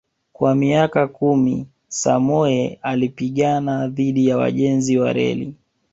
Kwa 0.33 0.55
miaka 0.55 1.07
kumi 1.07 1.67
Samoei 1.87 2.79
alipigana 2.81 3.87
dhidi 3.87 4.27
ya 4.27 4.37
wajenzi 4.37 4.97
wa 4.97 5.13
reli 5.13 5.53